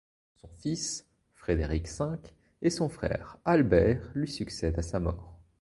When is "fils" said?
0.63-1.05